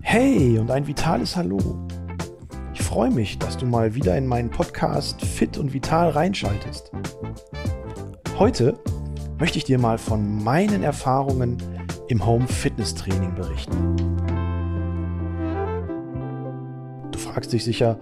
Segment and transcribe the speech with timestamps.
[0.00, 1.58] Hey und ein vitales Hallo.
[2.72, 6.90] Ich freue mich, dass du mal wieder in meinen Podcast Fit und Vital reinschaltest.
[8.38, 8.78] Heute
[9.38, 11.62] möchte ich dir mal von meinen Erfahrungen
[12.08, 13.96] im Home Fitness Training berichten.
[17.12, 18.00] Du fragst dich sicher,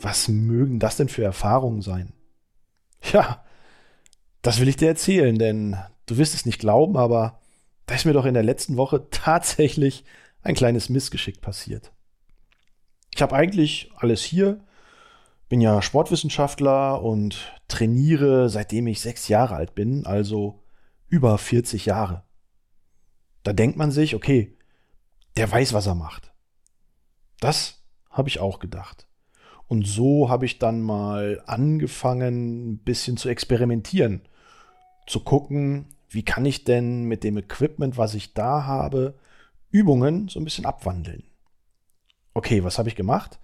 [0.00, 2.12] was mögen das denn für Erfahrungen sein?
[3.12, 3.44] Ja,
[4.42, 5.76] das will ich dir erzählen, denn
[6.06, 7.40] du wirst es nicht glauben, aber
[7.88, 10.04] da ist mir doch in der letzten Woche tatsächlich
[10.42, 11.90] ein kleines Missgeschick passiert.
[13.12, 14.60] Ich habe eigentlich alles hier,
[15.48, 20.62] bin ja Sportwissenschaftler und trainiere seitdem ich sechs Jahre alt bin, also
[21.08, 22.22] über 40 Jahre.
[23.42, 24.56] Da denkt man sich, okay,
[25.38, 26.32] der weiß, was er macht.
[27.40, 29.08] Das habe ich auch gedacht.
[29.66, 34.28] Und so habe ich dann mal angefangen, ein bisschen zu experimentieren,
[35.06, 39.14] zu gucken, wie kann ich denn mit dem Equipment, was ich da habe,
[39.70, 41.24] Übungen so ein bisschen abwandeln.
[42.34, 43.38] Okay, was habe ich gemacht?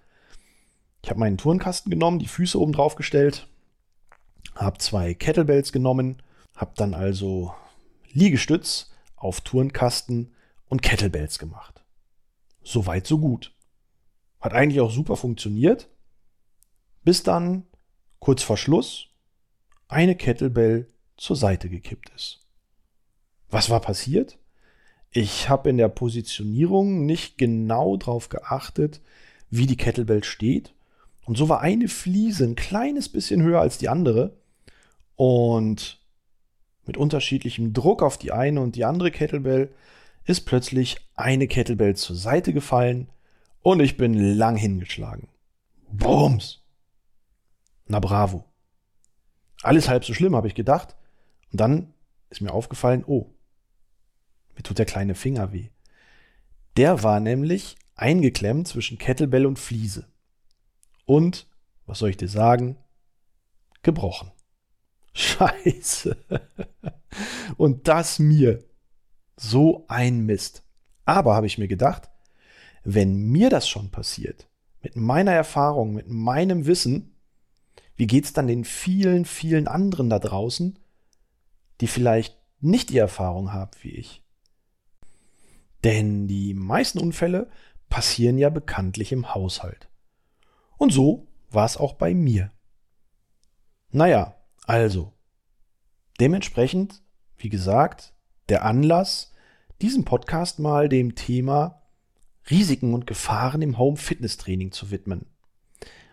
[1.03, 3.47] Ich habe meinen Turnkasten genommen, die Füße oben drauf gestellt,
[4.55, 6.23] habe zwei Kettlebells genommen,
[6.57, 7.55] habe dann also
[8.13, 10.35] Liegestütz auf Turnkasten
[10.67, 11.85] und Kettlebells gemacht.
[12.63, 13.55] Soweit, so gut.
[14.41, 15.89] Hat eigentlich auch super funktioniert,
[17.03, 17.67] bis dann
[18.19, 19.09] kurz vor Schluss
[19.89, 22.44] eine Kettlebell zur Seite gekippt ist.
[23.55, 24.37] Was war passiert?
[25.13, 29.01] Ich habe in der Positionierung nicht genau darauf geachtet,
[29.49, 30.75] wie die Kettlebell steht.
[31.25, 34.37] Und so war eine Fliese ein kleines bisschen höher als die andere.
[35.15, 36.01] Und
[36.85, 39.73] mit unterschiedlichem Druck auf die eine und die andere Kettlebell
[40.25, 43.09] ist plötzlich eine Kettlebell zur Seite gefallen
[43.63, 45.29] und ich bin lang hingeschlagen.
[45.93, 46.61] Bums!
[47.87, 48.47] Na bravo.
[49.63, 50.97] Alles halb so schlimm, habe ich gedacht.
[51.53, 51.95] Und dann
[52.31, 53.31] ist mir aufgefallen, oh,
[54.57, 55.69] mir tut der kleine Finger weh.
[56.77, 60.09] Der war nämlich eingeklemmt zwischen Kettlebell und Fliese.
[61.07, 61.47] Und,
[61.87, 62.77] was soll ich dir sagen?
[63.83, 64.33] Gebrochen.
[65.15, 66.17] Scheiße.
[67.57, 68.65] Und das mir.
[69.37, 70.63] So ein Mist.
[71.05, 72.09] Aber habe ich mir gedacht,
[72.85, 74.49] wenn mir das schon passiert,
[74.83, 77.17] mit meiner Erfahrung, mit meinem Wissen,
[77.97, 80.79] wie geht's dann den vielen, vielen anderen da draußen,
[81.81, 84.24] die vielleicht nicht die Erfahrung haben wie ich?
[85.85, 87.51] Denn die meisten Unfälle
[87.91, 89.89] passieren ja bekanntlich im Haushalt.
[90.79, 92.51] Und so war es auch bei mir.
[93.91, 94.35] Naja,
[94.67, 95.13] also,
[96.19, 97.03] dementsprechend,
[97.37, 98.15] wie gesagt,
[98.49, 99.33] der Anlass,
[99.83, 101.83] diesen Podcast mal dem Thema
[102.51, 105.27] Risiken und Gefahren im Home Fitness Training zu widmen.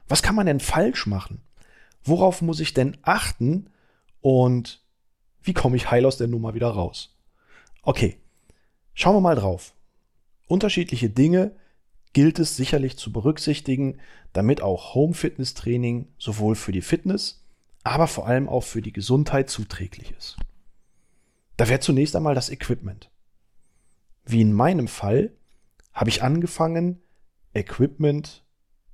[0.07, 1.41] Was kann man denn falsch machen?
[2.03, 3.69] Worauf muss ich denn achten?
[4.19, 4.85] Und
[5.41, 7.17] wie komme ich heil aus der Nummer wieder raus?
[7.83, 8.20] Okay,
[8.93, 9.73] Schauen wir mal drauf.
[10.47, 11.55] Unterschiedliche Dinge
[12.13, 13.99] gilt es sicherlich zu berücksichtigen,
[14.33, 17.45] damit auch Home Fitness Training sowohl für die Fitness,
[17.83, 20.37] aber vor allem auch für die Gesundheit zuträglich ist.
[21.57, 23.09] Da wäre zunächst einmal das Equipment.
[24.25, 25.31] Wie in meinem Fall
[25.93, 27.01] habe ich angefangen,
[27.53, 28.43] Equipment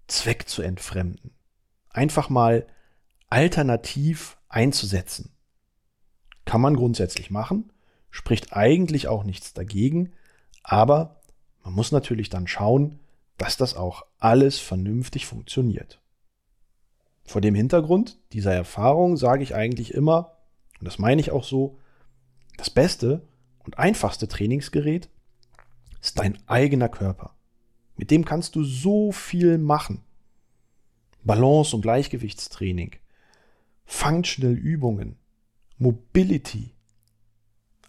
[0.07, 1.31] Zweck zu entfremden.
[1.89, 2.65] Einfach mal
[3.29, 5.31] alternativ einzusetzen.
[6.45, 7.71] Kann man grundsätzlich machen,
[8.09, 10.13] spricht eigentlich auch nichts dagegen,
[10.63, 11.21] aber
[11.63, 12.99] man muss natürlich dann schauen,
[13.37, 16.01] dass das auch alles vernünftig funktioniert.
[17.25, 20.37] Vor dem Hintergrund dieser Erfahrung sage ich eigentlich immer,
[20.79, 21.77] und das meine ich auch so,
[22.57, 23.27] das beste
[23.59, 25.09] und einfachste Trainingsgerät
[26.01, 27.35] ist dein eigener Körper.
[27.97, 30.03] Mit dem kannst du so viel machen.
[31.23, 32.95] Balance- und Gleichgewichtstraining,
[33.85, 35.17] Functional Übungen,
[35.77, 36.76] Mobility,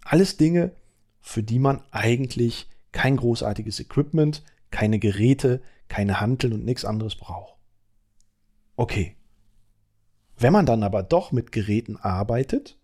[0.09, 0.73] alles Dinge,
[1.21, 7.55] für die man eigentlich kein großartiges Equipment, keine Geräte, keine Hanteln und nichts anderes braucht.
[8.77, 9.17] Okay.
[10.39, 12.79] Wenn man dann aber doch mit Geräten arbeitet,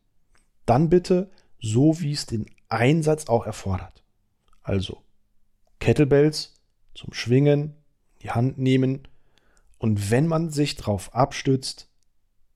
[0.66, 1.30] dann bitte
[1.60, 4.02] so, wie es den Einsatz auch erfordert.
[4.62, 5.02] Also
[5.78, 6.54] Kettlebells
[6.94, 7.75] zum Schwingen,
[8.22, 9.08] die Hand nehmen
[9.78, 11.88] und wenn man sich drauf abstützt,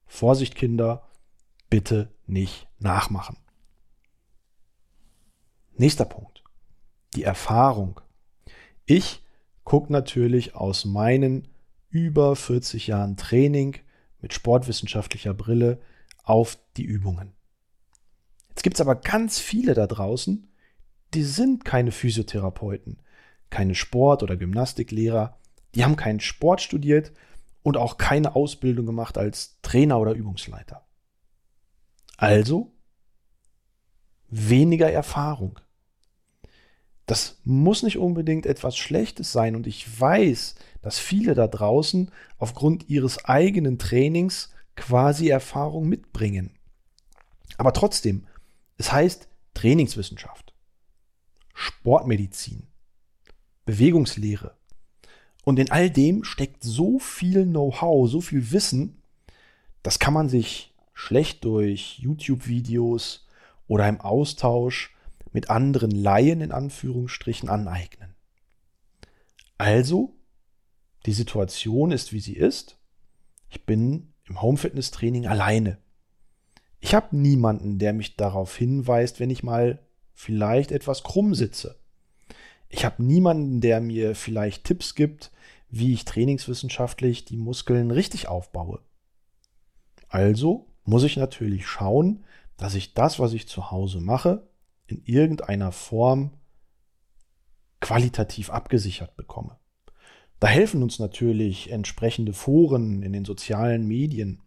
[0.07, 1.09] Vorsicht Kinder,
[1.71, 3.37] bitte nicht nachmachen.
[5.79, 6.43] Nächster Punkt.
[7.15, 8.01] Die Erfahrung.
[8.85, 9.23] Ich
[9.63, 11.47] gucke natürlich aus meinen
[11.89, 13.77] über 40 Jahren Training
[14.21, 15.81] mit sportwissenschaftlicher Brille
[16.25, 17.33] auf die Übungen.
[18.49, 20.49] Jetzt gibt es aber ganz viele da draußen,
[21.15, 23.01] die sind keine Physiotherapeuten,
[23.49, 25.39] keine Sport- oder Gymnastiklehrer,
[25.77, 27.13] die haben keinen Sport studiert
[27.63, 30.85] und auch keine Ausbildung gemacht als Trainer oder Übungsleiter.
[32.17, 32.73] Also
[34.29, 35.61] weniger Erfahrung.
[37.09, 42.91] Das muss nicht unbedingt etwas Schlechtes sein und ich weiß, dass viele da draußen aufgrund
[42.91, 46.51] ihres eigenen Trainings quasi Erfahrung mitbringen.
[47.57, 48.27] Aber trotzdem,
[48.77, 50.53] es heißt Trainingswissenschaft,
[51.55, 52.67] Sportmedizin,
[53.65, 54.59] Bewegungslehre.
[55.45, 59.01] Und in all dem steckt so viel Know-how, so viel Wissen,
[59.83, 63.27] das kann man sich schlecht durch YouTube-Videos
[63.67, 64.95] oder im Austausch
[65.33, 68.15] mit anderen Laien in Anführungsstrichen aneignen.
[69.57, 70.17] Also,
[71.07, 72.79] die Situation ist, wie sie ist.
[73.51, 75.79] Ich bin im Home-Fitness-Training alleine.
[76.81, 79.81] Ich habe niemanden, der mich darauf hinweist, wenn ich mal
[80.15, 81.79] vielleicht etwas krumm sitze.
[82.69, 85.33] Ich habe niemanden, der mir vielleicht Tipps gibt,
[85.71, 88.81] wie ich trainingswissenschaftlich die Muskeln richtig aufbaue.
[90.09, 92.25] Also muss ich natürlich schauen,
[92.57, 94.47] dass ich das, was ich zu Hause mache,
[94.89, 96.33] in irgendeiner Form
[97.81, 99.59] qualitativ abgesichert bekomme.
[100.41, 104.41] Da helfen uns natürlich entsprechende Foren in den sozialen Medien.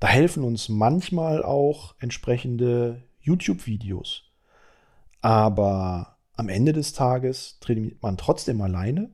[0.00, 4.24] Da helfen uns manchmal auch entsprechende YouTube-Videos.
[5.20, 9.10] Aber am Ende des Tages trainiert man trotzdem alleine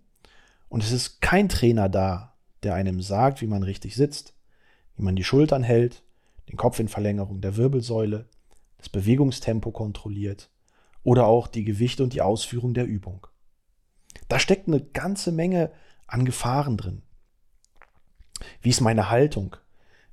[0.68, 4.34] und es ist kein Trainer da, der einem sagt, wie man richtig sitzt,
[4.96, 6.02] wie man die Schultern hält,
[6.48, 8.28] den Kopf in Verlängerung der Wirbelsäule,
[8.78, 10.50] das Bewegungstempo kontrolliert
[11.08, 13.26] oder auch die Gewichte und die Ausführung der Übung.
[14.28, 15.72] Da steckt eine ganze Menge
[16.06, 17.00] an Gefahren drin.
[18.60, 19.56] Wie ist meine Haltung?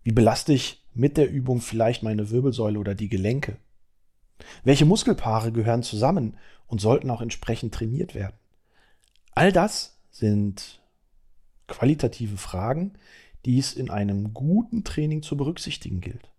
[0.03, 3.57] Wie belaste ich mit der Übung vielleicht meine Wirbelsäule oder die Gelenke?
[4.63, 8.37] Welche Muskelpaare gehören zusammen und sollten auch entsprechend trainiert werden?
[9.31, 10.81] All das sind
[11.67, 12.93] qualitative Fragen,
[13.43, 16.31] die es in einem guten Training zu berücksichtigen gilt.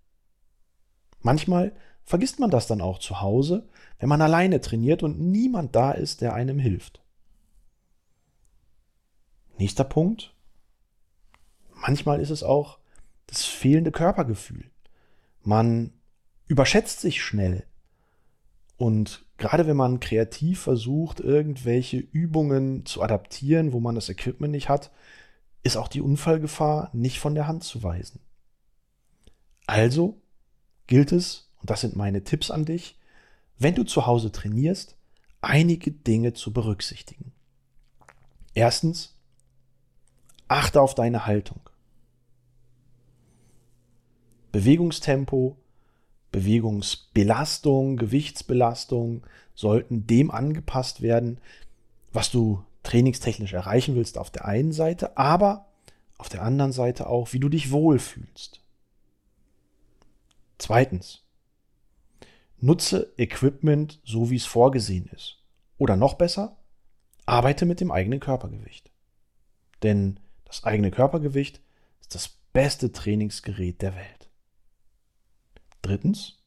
[1.20, 1.76] Manchmal
[2.06, 3.68] vergisst man das dann auch zu Hause,
[3.98, 7.02] wenn man alleine trainiert und niemand da ist, der einem hilft.
[9.58, 10.34] Nächster Punkt.
[11.74, 12.78] Manchmal ist es auch
[13.26, 14.70] das fehlende Körpergefühl.
[15.42, 15.92] Man
[16.46, 17.66] überschätzt sich schnell.
[18.76, 24.68] Und gerade wenn man kreativ versucht, irgendwelche Übungen zu adaptieren, wo man das Equipment nicht
[24.68, 24.92] hat,
[25.62, 28.20] ist auch die Unfallgefahr nicht von der Hand zu weisen.
[29.66, 30.20] Also
[30.86, 32.96] gilt es, und das sind meine Tipps an dich,
[33.58, 34.94] wenn du zu Hause trainierst,
[35.40, 37.32] einige Dinge zu berücksichtigen.
[38.54, 39.16] Erstens,
[40.46, 41.58] Achte auf deine Haltung.
[44.52, 45.56] Bewegungstempo,
[46.30, 49.26] Bewegungsbelastung, Gewichtsbelastung
[49.56, 51.40] sollten dem angepasst werden,
[52.12, 55.66] was du trainingstechnisch erreichen willst auf der einen Seite, aber
[56.16, 58.60] auf der anderen Seite auch, wie du dich wohlfühlst.
[60.58, 61.25] Zweitens,
[62.58, 65.38] nutze Equipment so, wie es vorgesehen ist.
[65.78, 66.56] Oder noch besser,
[67.26, 68.90] arbeite mit dem eigenen Körpergewicht.
[69.82, 71.60] Denn das eigene Körpergewicht
[72.00, 74.30] ist das beste Trainingsgerät der Welt.
[75.82, 76.42] Drittens,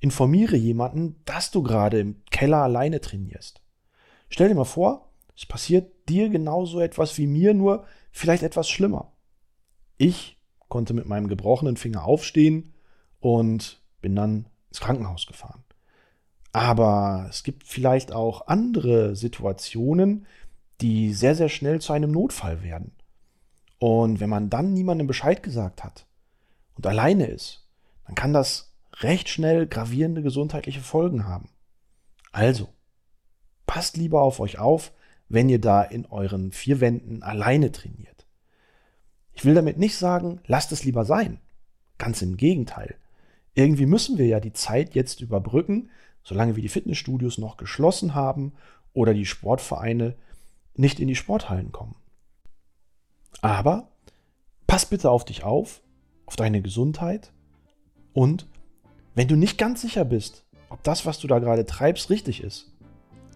[0.00, 3.62] informiere jemanden, dass du gerade im Keller alleine trainierst.
[4.28, 9.12] Stell dir mal vor, es passiert dir genauso etwas wie mir, nur vielleicht etwas schlimmer.
[9.96, 10.38] Ich
[10.68, 12.74] konnte mit meinem gebrochenen Finger aufstehen
[13.20, 15.64] und bin dann ins Krankenhaus gefahren.
[16.52, 20.26] Aber es gibt vielleicht auch andere Situationen,
[20.82, 22.92] die sehr, sehr schnell zu einem Notfall werden.
[23.78, 26.06] Und wenn man dann niemandem Bescheid gesagt hat
[26.74, 27.66] und alleine ist,
[28.06, 31.48] dann kann das recht schnell gravierende gesundheitliche Folgen haben.
[32.32, 32.68] Also,
[33.66, 34.92] passt lieber auf euch auf,
[35.28, 38.26] wenn ihr da in euren vier Wänden alleine trainiert.
[39.32, 41.40] Ich will damit nicht sagen, lasst es lieber sein.
[41.96, 42.96] Ganz im Gegenteil.
[43.54, 45.90] Irgendwie müssen wir ja die Zeit jetzt überbrücken,
[46.22, 48.52] solange wir die Fitnessstudios noch geschlossen haben
[48.94, 50.14] oder die Sportvereine
[50.74, 51.96] nicht in die Sporthallen kommen.
[53.40, 53.88] Aber
[54.66, 55.82] pass bitte auf dich auf,
[56.26, 57.32] auf deine Gesundheit
[58.12, 58.46] und
[59.14, 62.72] wenn du nicht ganz sicher bist, ob das, was du da gerade treibst, richtig ist,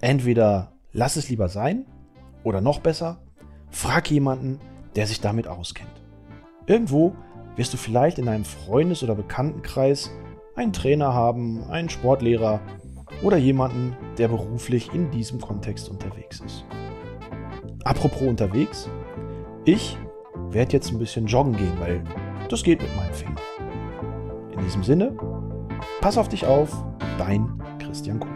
[0.01, 1.85] entweder lass es lieber sein
[2.45, 3.21] oder noch besser,
[3.71, 4.61] frag jemanden,
[4.95, 5.91] der sich damit auskennt.
[6.67, 7.15] Irgendwo
[7.57, 10.11] wirst du vielleicht in einem Freundes- oder Bekanntenkreis
[10.55, 12.61] einen Trainer haben, einen Sportlehrer
[13.23, 16.65] oder jemanden, der beruflich in diesem Kontext unterwegs ist.
[17.85, 18.89] Apropos unterwegs,
[19.65, 19.97] ich
[20.51, 22.03] werde jetzt ein bisschen joggen gehen, weil
[22.49, 23.41] das geht mit meinem Finger.
[24.53, 25.17] In diesem Sinne,
[26.01, 26.85] pass auf dich auf,
[27.19, 28.36] dein Christian Kuhn.